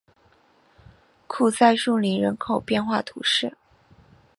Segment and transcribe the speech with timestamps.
[1.27, 3.55] 库赛树林人口变化图示